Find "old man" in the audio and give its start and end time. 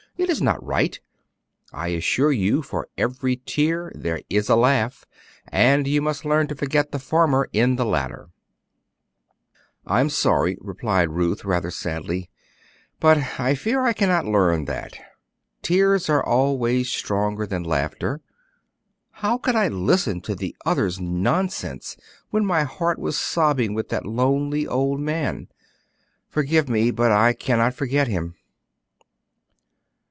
24.67-25.47